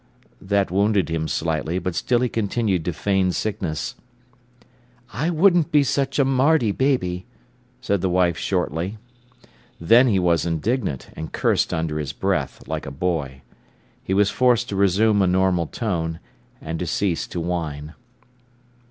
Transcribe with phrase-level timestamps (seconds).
[0.41, 3.93] That wounded him slightly, but still he continued to feign sickness.
[5.13, 7.27] "I wouldn't be such a mardy baby,"
[7.81, 8.97] said the wife shortly.
[9.79, 13.43] Then he was indignant, and cursed under his breath, like a boy.
[14.03, 16.19] He was forced to resume a normal tone,
[16.59, 17.93] and to cease to whine.